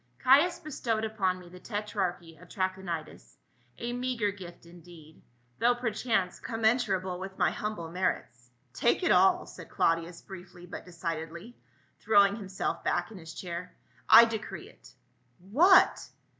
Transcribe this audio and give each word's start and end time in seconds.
"Caius 0.23 0.57
bestowed 0.57 1.03
upon 1.05 1.37
me 1.39 1.47
the 1.47 1.59
tetrarchy 1.59 2.35
of 2.35 2.49
Trachonitis, 2.49 3.37
a 3.77 3.93
meagre 3.93 4.31
gift 4.31 4.65
indeed, 4.65 5.21
though 5.59 5.75
perchance 5.75 6.39
commensurable 6.39 7.19
with 7.19 7.37
my 7.37 7.51
humble 7.51 7.87
merits." 7.91 8.49
"Take 8.73 9.03
it 9.03 9.11
all," 9.11 9.45
said 9.45 9.69
Claudius 9.69 10.19
briefly 10.23 10.65
but 10.65 10.85
decidedly, 10.85 11.55
throwing 11.99 12.35
himself 12.35 12.83
back 12.83 13.11
in 13.11 13.19
his 13.19 13.35
chair." 13.35 13.75
I 14.19 14.25
decree 14.25 14.69
it."" 14.69 14.91
What 15.51 16.09